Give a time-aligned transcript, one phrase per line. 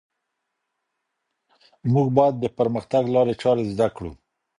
[1.93, 4.11] موږ باید د پرمختګ لارې چارې زده کړو.